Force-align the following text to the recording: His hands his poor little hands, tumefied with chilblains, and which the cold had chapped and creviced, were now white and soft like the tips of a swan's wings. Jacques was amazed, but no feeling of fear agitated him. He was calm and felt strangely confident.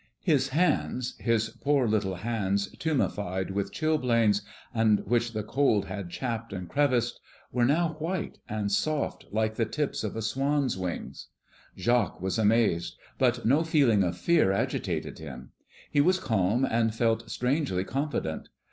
His 0.23 0.47
hands 0.47 1.13
his 1.19 1.49
poor 1.63 1.87
little 1.87 2.15
hands, 2.15 2.69
tumefied 2.79 3.51
with 3.51 3.71
chilblains, 3.71 4.41
and 4.73 5.01
which 5.05 5.33
the 5.33 5.43
cold 5.43 5.85
had 5.85 6.09
chapped 6.09 6.51
and 6.51 6.67
creviced, 6.67 7.19
were 7.51 7.65
now 7.65 7.97
white 7.99 8.39
and 8.49 8.71
soft 8.71 9.25
like 9.29 9.57
the 9.57 9.65
tips 9.65 10.03
of 10.03 10.15
a 10.15 10.23
swan's 10.23 10.75
wings. 10.75 11.27
Jacques 11.77 12.19
was 12.19 12.39
amazed, 12.39 12.97
but 13.19 13.45
no 13.45 13.63
feeling 13.63 14.01
of 14.01 14.17
fear 14.17 14.51
agitated 14.51 15.19
him. 15.19 15.51
He 15.91 16.01
was 16.01 16.17
calm 16.19 16.65
and 16.65 16.95
felt 16.95 17.29
strangely 17.29 17.83
confident. 17.83 18.49